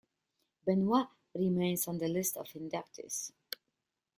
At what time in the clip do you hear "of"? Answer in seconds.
2.35-2.47